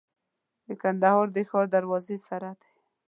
[0.65, 2.71] د کندهار د ښار دروازې سره دی.